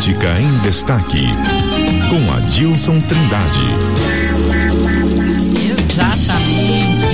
[0.00, 1.26] Política em Destaque,
[2.08, 3.60] com Adilson Trindade.
[5.78, 7.04] Exatamente.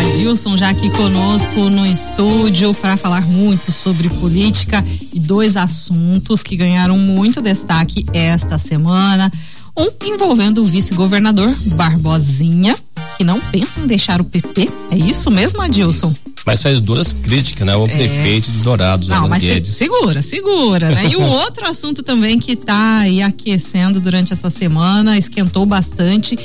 [0.00, 4.82] Adilson já aqui conosco no estúdio para falar muito sobre política
[5.12, 9.30] e dois assuntos que ganharam muito destaque esta semana.
[9.76, 12.74] Um envolvendo o vice-governador Barbosinha,
[13.18, 14.70] que não pensa em deixar o PP.
[14.90, 16.14] É isso mesmo, Adilson?
[16.44, 17.76] Mas faz duras críticas, né?
[17.76, 17.88] O é.
[17.88, 21.06] prefeito de Dourados, Não, mas se, segura, segura, né?
[21.06, 26.36] E um outro assunto também que está aí aquecendo durante essa semana, esquentou bastante,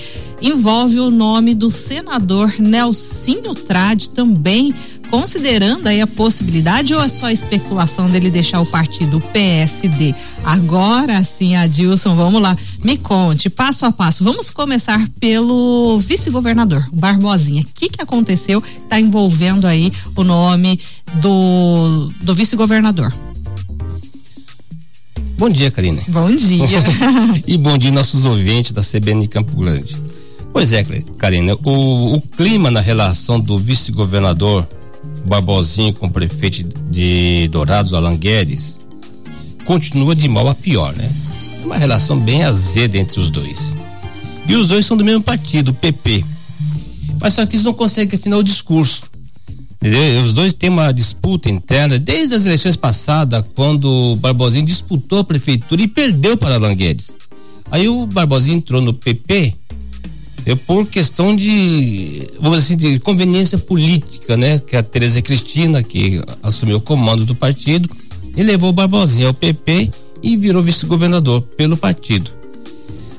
[0.42, 4.74] envolve o nome do senador Nelsinho Trade, também
[5.10, 10.14] considerando aí a possibilidade ou é só especulação dele deixar o partido PSD?
[10.44, 12.56] Agora sim, Adilson, vamos lá.
[12.84, 14.24] Me conte, passo a passo.
[14.24, 17.62] Vamos começar pelo vice-governador, Barbosinha.
[17.62, 18.64] O que que aconteceu?
[18.78, 20.80] Está envolvendo aí o nome
[21.22, 23.14] do, do vice-governador.
[25.38, 26.02] Bom dia, Karina.
[26.08, 26.80] Bom dia.
[27.46, 29.96] e bom dia nossos ouvintes da CBN de Campo Grande.
[30.52, 30.84] Pois é,
[31.20, 34.68] Karina, o, o clima na relação do vice-governador
[35.28, 38.80] Barbosinho com o prefeito de Dourados, Alan Guedes,
[39.66, 41.12] continua de mal a pior, né?
[41.62, 43.76] É uma relação bem azeda entre os dois.
[44.48, 46.24] E os dois são do mesmo partido, o PP.
[47.20, 49.04] Mas só que eles não conseguem afinar o discurso.
[49.82, 50.24] Entendeu?
[50.24, 55.24] Os dois têm uma disputa interna desde as eleições passadas, quando o Barbosinho disputou a
[55.24, 57.16] prefeitura e perdeu para Alan Guedes.
[57.70, 59.54] Aí o Barbosinho entrou no PP
[60.48, 64.60] é por questão de, vamos dizer assim, de conveniência política, né?
[64.60, 67.90] Que a Tereza Cristina, que assumiu o comando do partido,
[68.34, 69.92] e levou o Barbosinha ao PP
[70.24, 72.32] e virou vice-governador pelo partido.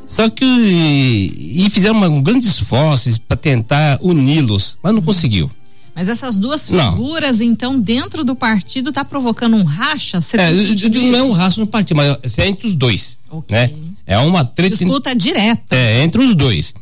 [0.06, 5.50] Só que e fizeram um grande esforço para tentar uni-los, mas não conseguiu.
[5.94, 7.46] Mas essas duas figuras, não.
[7.46, 10.20] então, dentro do partido, tá provocando um racha?
[10.20, 13.54] Você é, não é um racha no partido, mas é entre os dois, okay.
[13.54, 13.70] né?
[14.06, 14.76] É uma treta.
[14.76, 15.76] Disputa direta.
[15.76, 16.72] É, entre os dois.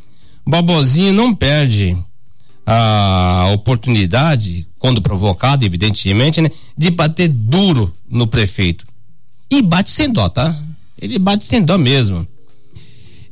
[0.47, 1.97] Babozinho não perde
[2.65, 8.87] a oportunidade, quando provocado, evidentemente, né, de bater duro no prefeito.
[9.51, 10.57] E bate sem dó, tá?
[11.01, 12.27] Ele bate sem dó mesmo.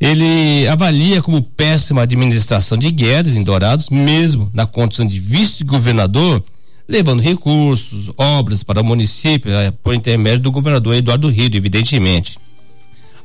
[0.01, 6.45] Ele avalia como péssima administração de Guedes em Dourados, mesmo na condição de vice-governador,
[6.89, 12.39] levando recursos, obras para o município, eh, por intermédio do governador Eduardo Rio, evidentemente.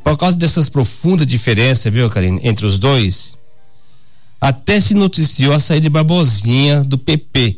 [0.04, 3.38] Por causa dessas profundas diferenças, viu, Karine, entre os dois,
[4.40, 7.58] até se noticiou a saída de Barbosinha do PP,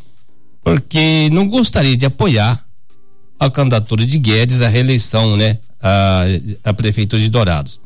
[0.63, 2.63] porque não gostaria de apoiar
[3.39, 6.23] a candidatura de Guedes à reeleição, né, a,
[6.63, 7.79] a prefeitura de Dourados.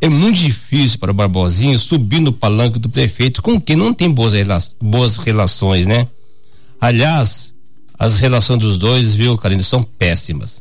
[0.00, 4.10] É muito difícil para o Barbosinha subir no palanque do prefeito com quem não tem
[4.10, 4.34] boas,
[4.80, 6.06] boas relações, né?
[6.78, 7.54] Aliás,
[7.98, 10.60] as relações dos dois, viu, Karine, são péssimas.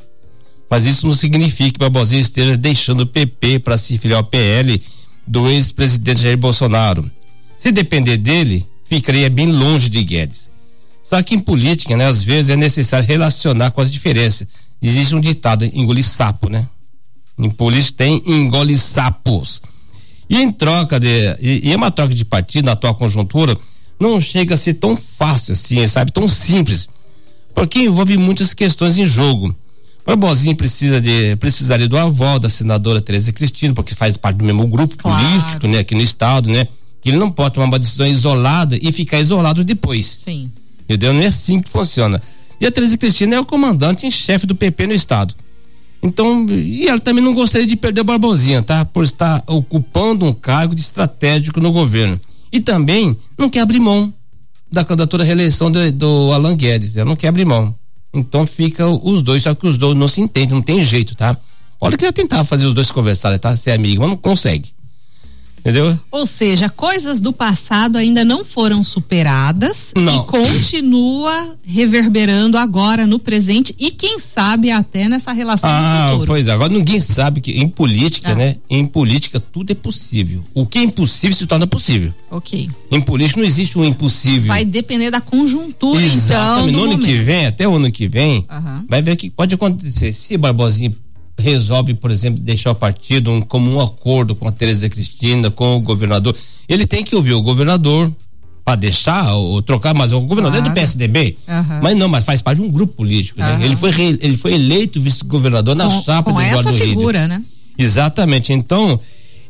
[0.70, 4.82] Mas isso não significa que Barbosinha esteja deixando o PP para se filiar ao PL
[5.28, 7.10] do ex-presidente Jair Bolsonaro.
[7.66, 10.52] Se depender dele, ficaria bem longe de Guedes.
[11.02, 14.48] Só que em política, né, às vezes é necessário relacionar com as diferenças.
[14.80, 16.68] Existe um ditado, engolir sapo, né?
[17.36, 19.64] Em política tem engole sapos.
[20.30, 21.08] E em troca de.
[21.42, 23.58] E, e é uma troca de partido na atual conjuntura,
[24.00, 26.12] não chega a ser tão fácil assim, sabe?
[26.12, 26.88] Tão simples.
[27.56, 29.56] Porque envolve muitas questões em jogo.
[30.06, 34.68] Barbosinho precisa de, precisaria do avó da senadora Tereza Cristina, porque faz parte do mesmo
[34.68, 35.18] grupo claro.
[35.18, 36.68] político, né, aqui no estado, né?
[37.06, 40.22] Que ele não pode tomar uma decisão isolada e ficar isolado depois.
[40.26, 40.52] Sim.
[40.86, 41.14] Entendeu?
[41.14, 42.20] Não é assim que funciona.
[42.60, 45.36] E a Teresa Cristina é o comandante em chefe do PP no estado.
[46.02, 48.84] Então, e ela também não gostaria de perder o Barbosinha, tá?
[48.84, 52.20] Por estar ocupando um cargo de estratégico no governo.
[52.52, 54.12] E também não quer abrir mão
[54.72, 56.98] da candidatura à reeleição de, do Alan Guedes.
[56.98, 57.72] Ela não quer abrir mão.
[58.12, 61.38] Então fica os dois, só que os dois não se entendem, não tem jeito, tá?
[61.80, 63.56] Olha que ela tentava fazer os dois conversarem, tá?
[63.56, 64.74] Ser amigo, mas não consegue.
[65.66, 65.98] Entendeu?
[66.12, 70.22] Ou seja, coisas do passado ainda não foram superadas não.
[70.22, 76.28] e continua reverberando agora no presente e quem sabe até nessa relação ah, futuro.
[76.28, 78.36] Pois é, agora ninguém sabe que em política, ah.
[78.36, 78.58] né?
[78.70, 80.44] Em política tudo é possível.
[80.54, 82.14] O que é impossível se torna possível.
[82.30, 82.70] Ok.
[82.92, 84.50] Em política não existe um impossível.
[84.50, 86.70] Vai depender da conjuntura, Exatamente.
[86.70, 86.72] então.
[86.74, 87.06] No ano momento.
[87.08, 88.46] que vem, até o ano que vem,
[88.88, 90.14] vai ver o que pode acontecer.
[90.14, 90.94] Se Barbosinha
[91.38, 95.80] resolve, por exemplo, deixar o partido um comum acordo com a Tereza Cristina, com o
[95.80, 96.36] governador,
[96.68, 98.12] ele tem que ouvir o governador
[98.64, 100.72] para deixar ou trocar, mas o governador claro.
[100.72, 101.38] é do PSDB.
[101.48, 101.80] Uhum.
[101.84, 103.60] Mas não, mas faz parte de um grupo político, uhum.
[103.60, 103.66] né?
[103.66, 107.28] Ele foi re, ele foi eleito vice-governador na com, chapa com do Eduardo essa figura,
[107.28, 107.44] né?
[107.78, 108.52] Exatamente.
[108.54, 109.00] Então,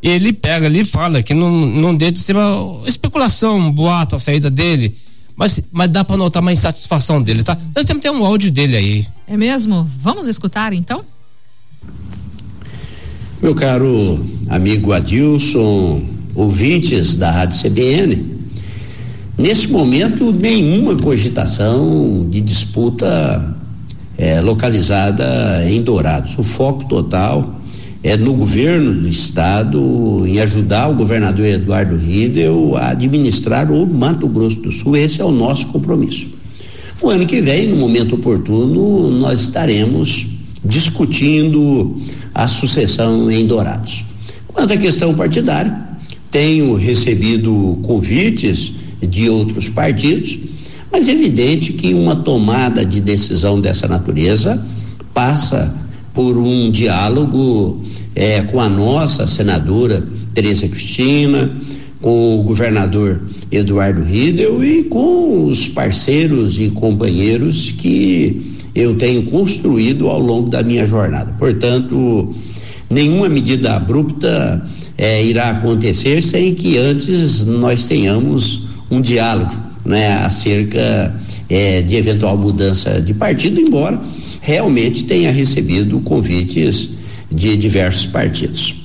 [0.03, 4.17] ele pega ali e fala que não, não deixa de ser uma especulação, um boato
[4.17, 4.93] a saída dele.
[5.37, 7.57] Mas, mas dá para notar uma insatisfação dele, tá?
[7.73, 9.07] Nós temos que ter um áudio dele aí.
[9.27, 9.89] É mesmo?
[10.01, 11.05] Vamos escutar então?
[13.45, 14.19] Meu caro
[14.49, 16.01] amigo Adilson,
[16.33, 18.25] ouvintes da Rádio CBN,
[19.37, 23.55] nesse momento nenhuma cogitação de disputa
[24.17, 26.35] é, localizada em Dourados.
[26.39, 27.61] O foco total
[28.01, 34.27] é no governo do estado em ajudar o governador Eduardo Riedel a administrar o Mato
[34.27, 34.97] Grosso do Sul.
[34.97, 36.27] Esse é o nosso compromisso.
[36.99, 40.25] O ano que vem, no momento oportuno, nós estaremos
[40.65, 41.97] discutindo
[42.33, 44.03] a sucessão em Dourados.
[44.47, 45.77] Quanto à questão partidária,
[46.31, 50.39] tenho recebido convites de outros partidos
[50.95, 54.65] mas é evidente que uma tomada de decisão dessa natureza
[55.13, 55.75] passa
[56.13, 57.81] por um diálogo
[58.15, 61.51] é, com a nossa senadora Tereza Cristina,
[61.99, 70.09] com o governador Eduardo Riedel e com os parceiros e companheiros que eu tenho construído
[70.09, 71.33] ao longo da minha jornada.
[71.39, 72.35] Portanto,
[72.89, 74.61] nenhuma medida abrupta
[74.97, 79.53] é, irá acontecer sem que antes nós tenhamos um diálogo
[79.85, 81.15] né, acerca
[81.49, 84.01] é, de eventual mudança de partido, embora
[84.41, 86.89] realmente tenha recebido convites
[87.31, 88.75] de diversos partidos.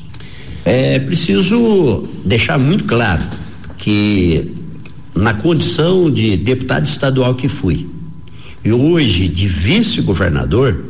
[0.64, 3.22] É preciso deixar muito claro
[3.76, 4.52] que
[5.14, 7.89] na condição de deputado estadual que fui
[8.64, 10.84] e hoje de vice-governador,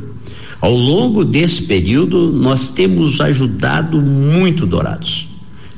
[0.61, 5.28] ao longo desse período nós temos ajudado muito Dourados.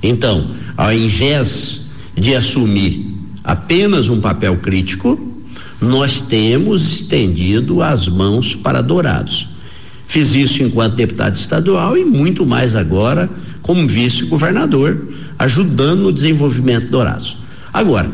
[0.03, 1.87] Então, ao invés
[2.17, 5.19] de assumir apenas um papel crítico,
[5.81, 9.49] nós temos estendido as mãos para Dourados.
[10.07, 13.31] Fiz isso enquanto deputado estadual e muito mais agora
[13.63, 15.09] como vice-governador,
[15.39, 17.37] ajudando no desenvolvimento de Dourados.
[17.73, 18.11] Agora,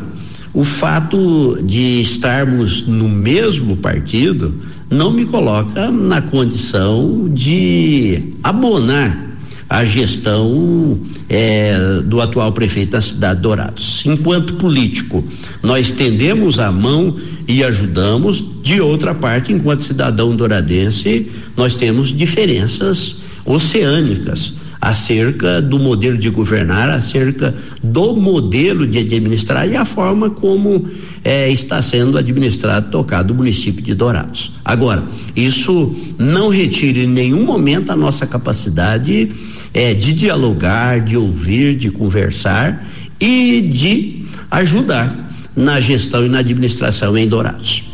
[0.53, 4.53] o fato de estarmos no mesmo partido
[4.89, 9.29] não me coloca na condição de abonar
[9.69, 10.99] a gestão
[11.29, 14.03] é, do atual prefeito da cidade de Dourados.
[14.05, 15.23] Enquanto político,
[15.61, 17.15] nós tendemos a mão
[17.47, 26.17] e ajudamos, de outra parte, enquanto cidadão douradense, nós temos diferenças oceânicas acerca do modelo
[26.17, 27.53] de governar, acerca
[27.83, 30.87] do modelo de administrar e a forma como
[31.23, 34.53] é, está sendo administrado, tocado o município de Dourados.
[34.63, 35.03] Agora,
[35.35, 39.31] isso não retira em nenhum momento a nossa capacidade
[39.73, 42.87] é, de dialogar, de ouvir, de conversar
[43.19, 47.88] e de ajudar na gestão e na administração em Dourados.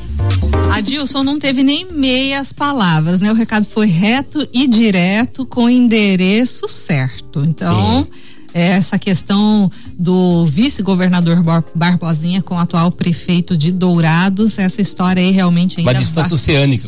[0.86, 3.32] Adilson não teve nem meias palavras, né?
[3.32, 7.44] O recado foi reto e direto com endereço certo.
[7.44, 8.08] Então,
[8.54, 11.42] essa questão do vice-governador
[11.74, 16.88] Barbosinha com o atual prefeito de Dourados, essa história aí realmente ainda Uma distância oceânica.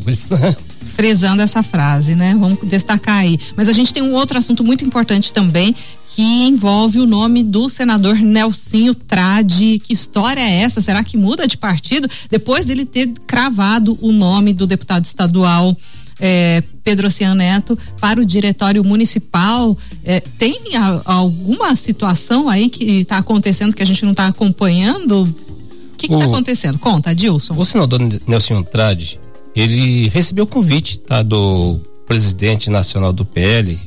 [0.97, 2.35] Fresando essa frase, né?
[2.37, 3.39] Vamos destacar aí.
[3.55, 5.75] Mas a gente tem um outro assunto muito importante também,
[6.15, 9.77] que envolve o nome do senador Nelsinho Trade.
[9.77, 10.81] Que história é essa?
[10.81, 15.77] Será que muda de partido depois dele ter cravado o nome do deputado estadual
[16.19, 19.77] é, Pedro Ocean Neto para o diretório municipal?
[20.03, 25.21] É, tem a, alguma situação aí que está acontecendo que a gente não está acompanhando?
[25.21, 26.79] O que está acontecendo?
[26.79, 27.55] Conta, Dilson.
[27.55, 29.19] O senador Nelson Trade,
[29.59, 33.77] ele recebeu o convite tá, do presidente nacional do PL,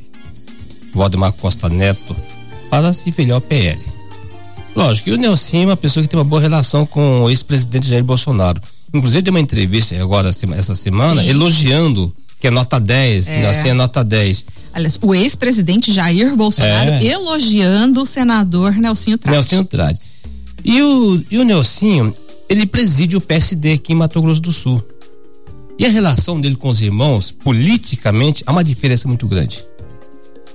[0.92, 2.16] Valdemar Costa Neto
[2.68, 3.80] para se filiar ao PL.
[4.74, 7.88] Lógico que o Nelson é uma pessoa que tem uma boa relação com o ex-presidente
[7.88, 8.60] Jair Bolsonaro.
[8.92, 11.28] Inclusive deu uma entrevista agora essa semana Sim.
[11.28, 13.62] elogiando que é nota 10, é.
[13.62, 14.46] que é nota 10.
[14.72, 17.04] Aliás, o ex-presidente Jair Bolsonaro é.
[17.04, 19.36] elogiando o senador Nelsinho Trade.
[19.36, 20.00] Nelsinho Trade.
[20.64, 22.14] E o, e o Nelsinho,
[22.48, 24.82] ele preside o PSD aqui em Mato Grosso do Sul.
[25.80, 29.64] E a relação dele com os irmãos, politicamente, há uma diferença muito grande.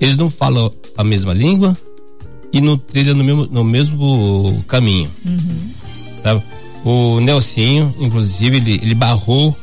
[0.00, 1.76] Eles não falam a mesma língua
[2.52, 5.10] e não trilham no mesmo, no mesmo caminho.
[5.24, 5.70] Uhum.
[6.22, 6.40] Tá?
[6.84, 9.56] O Nelsinho, inclusive, ele, ele barrou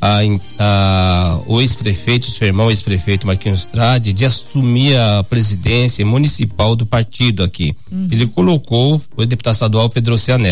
[0.00, 0.20] a,
[0.58, 7.42] a, o ex-prefeito, seu irmão ex-prefeito Marquinhos Estrade, de assumir a presidência municipal do partido
[7.42, 7.76] aqui.
[7.92, 8.08] Uhum.
[8.10, 10.46] Ele colocou o deputado estadual Pedro Oceano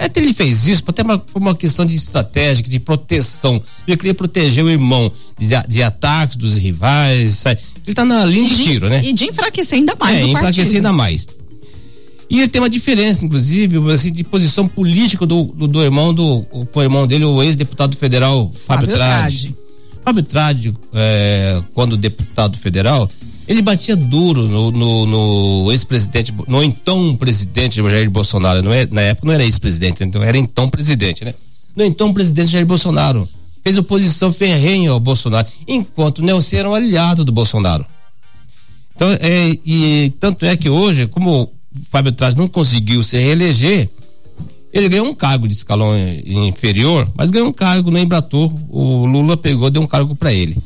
[0.00, 0.10] Neto.
[0.10, 3.62] Até ele fez isso até uma, por uma questão de estratégia, de proteção.
[3.86, 7.36] Ele queria proteger o irmão de, de ataques dos rivais.
[7.36, 7.60] Sabe?
[7.86, 9.04] Ele tá na linha de, de, tiro, né?
[9.04, 11.26] E de enfraquecer ainda mais é, enfraquecer ainda mais.
[12.30, 16.46] E ele tem uma diferença, inclusive, assim, de posição política do, do, do irmão do
[16.52, 19.40] o, irmão dele, o ex-deputado federal Fábio, Fábio Trade.
[19.40, 19.56] Trade.
[20.04, 23.10] Fábio Trade, é, quando deputado federal,
[23.50, 28.62] ele batia duro no, no, no ex-presidente, no então presidente Jair Bolsonaro.
[28.62, 31.34] Não é, na época não era ex-presidente, então era então presidente, né?
[31.74, 33.28] No então presidente Jair Bolsonaro.
[33.64, 37.84] Fez oposição ferrenha ao Bolsonaro, enquanto Nelson era um aliado do Bolsonaro.
[38.94, 41.52] Então, é, e tanto é que hoje, como
[41.90, 43.90] Fábio Traz não conseguiu se reeleger,
[44.72, 45.92] ele ganhou um cargo de escalão
[46.24, 48.54] inferior, mas ganhou um cargo no Embratur.
[48.68, 50.56] O Lula pegou, deu um cargo para ele.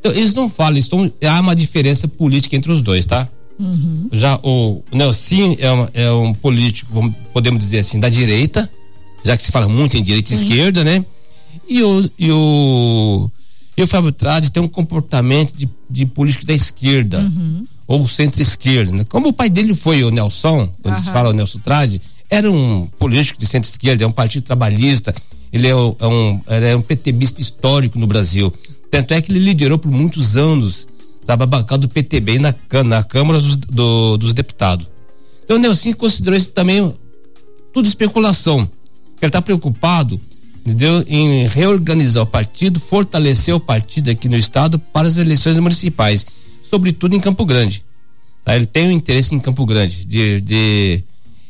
[0.00, 3.28] Então, eles não falam, estão, há uma diferença política entre os dois, tá?
[3.58, 4.08] Uhum.
[4.10, 8.68] Já o, o Nelson é, uma, é, um político, podemos dizer assim, da direita,
[9.22, 10.34] já que se fala muito em direita Sim.
[10.34, 11.04] e esquerda, né?
[11.68, 13.30] E o, e o,
[13.76, 17.66] e o Fábio Trade tem um comportamento de, de político da esquerda, uhum.
[17.86, 19.04] ou centro-esquerda, né?
[19.04, 21.04] Como o pai dele foi o Nelson, quando uhum.
[21.04, 25.14] se fala o Nelson Trade, era um político de centro-esquerda, é um partido trabalhista,
[25.52, 28.52] ele é, um, é um, é um PTBista histórico no Brasil.
[28.90, 30.88] Tanto é que ele liderou por muitos anos
[31.20, 32.54] estava bancada do PTB na,
[32.84, 34.86] na Câmara dos, do, dos Deputados.
[35.44, 36.92] Então o Nelson considerou isso também
[37.72, 38.68] tudo especulação.
[39.20, 40.20] Ele está preocupado
[40.64, 41.04] entendeu?
[41.06, 46.26] em reorganizar o partido, fortalecer o partido aqui no estado para as eleições municipais,
[46.68, 47.84] sobretudo em Campo Grande.
[48.44, 48.56] Tá?
[48.56, 50.04] Ele tem um interesse em Campo Grande.
[50.04, 51.04] De, de,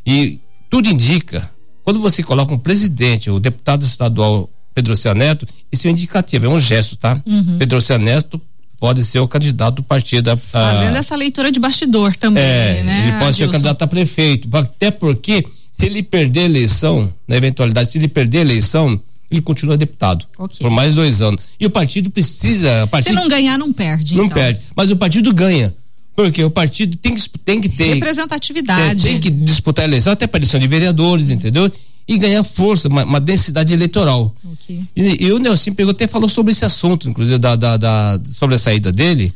[0.06, 1.50] e tudo indica,
[1.84, 6.48] quando você coloca um presidente, o deputado estadual Pedro Neto, isso é um indicativo, é
[6.48, 7.20] um gesto, tá?
[7.26, 7.58] Uhum.
[7.58, 8.40] Pedro Neto
[8.78, 10.30] pode ser o candidato do partido.
[10.30, 13.00] A, Fazendo essa leitura de bastidor também, é, né?
[13.02, 13.38] Ele pode Adilson?
[13.38, 17.98] ser o candidato a prefeito, até porque se ele perder a eleição, na eventualidade, se
[17.98, 19.00] ele perder a eleição,
[19.30, 20.58] ele continua deputado okay.
[20.60, 21.42] por mais dois anos.
[21.58, 22.84] E o partido precisa.
[22.84, 24.16] O partido, se não ganhar, não perde.
[24.16, 24.34] Não então.
[24.34, 24.60] perde.
[24.74, 25.74] Mas o partido ganha.
[26.16, 27.94] Porque o partido tem que, tem que ter.
[27.94, 29.02] Representatividade.
[29.02, 31.70] tem que disputar a eleição, até para eleição de vereadores, entendeu?
[32.10, 34.34] e ganhar força, uma, uma densidade eleitoral.
[34.52, 34.84] Okay.
[34.96, 38.56] E, e, o Nelson pegou até falou sobre esse assunto, inclusive da, da, da sobre
[38.56, 39.32] a saída dele.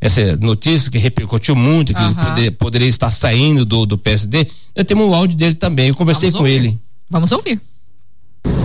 [0.00, 4.46] Essa notícia que repercutiu muito, que ele poder, poderia estar saindo do, do PSD.
[4.74, 5.88] Eu tenho um áudio dele também.
[5.88, 6.66] Eu conversei Vamos com ouvir.
[6.66, 6.78] ele.
[7.10, 7.60] Vamos ouvir.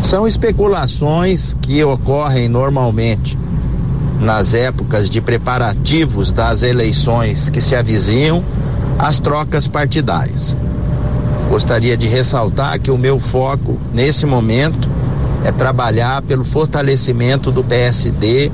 [0.03, 3.35] São especulações que ocorrem normalmente
[4.19, 8.43] nas épocas de preparativos das eleições que se avizinham
[8.99, 10.55] às trocas partidárias.
[11.49, 14.92] Gostaria de ressaltar que o meu foco nesse momento
[15.43, 18.51] é trabalhar pelo fortalecimento do PSD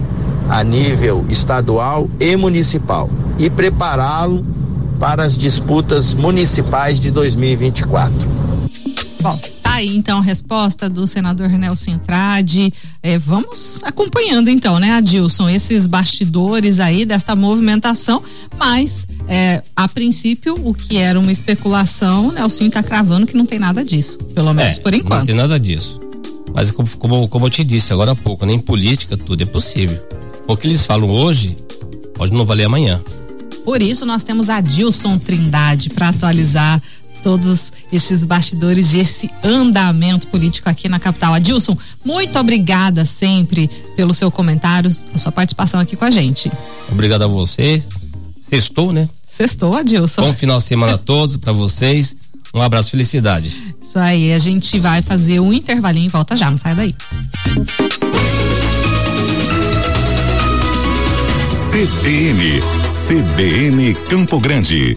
[0.50, 4.46] a nível estadual e municipal e prepará-lo
[5.00, 8.40] para as disputas municipais de 2024.
[9.22, 12.74] Bom, tá aí então a resposta do senador Nelson Trade.
[13.04, 18.24] É, vamos acompanhando então, né, Adilson, esses bastidores aí desta movimentação,
[18.58, 23.60] mas é, a princípio, o que era uma especulação, Nelson está cravando que não tem
[23.60, 25.20] nada disso, pelo menos é, por enquanto.
[25.20, 26.09] Não tem nada disso.
[26.54, 30.00] Mas como, como, como eu te disse agora há pouco, nem política tudo é possível.
[30.48, 31.56] O que eles falam hoje
[32.16, 33.02] pode não valer amanhã.
[33.64, 36.82] Por isso nós temos a Dilson Trindade para atualizar
[37.24, 41.34] todos esses bastidores e esse andamento político aqui na capital.
[41.34, 46.52] Adilson, muito obrigada sempre pelo seu comentário, a sua participação aqui com a gente.
[46.92, 47.84] Obrigado a você.
[48.42, 49.08] Sextou, né?
[49.26, 50.22] Sextou, Adilson.
[50.22, 52.16] Bom final de semana a todos, para vocês.
[52.54, 53.69] Um abraço, felicidade.
[53.90, 56.96] Isso aí, a gente vai fazer um intervalinho e volta já, não sai daí.
[61.72, 62.62] CBN,
[63.08, 64.96] CBN Campo Grande.